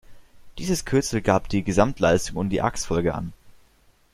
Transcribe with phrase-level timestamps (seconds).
[0.57, 3.33] Dieses Kürzel gab die Gesamtleistung und die Achsfolge an.